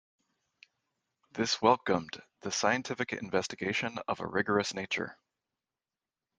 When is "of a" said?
4.07-4.25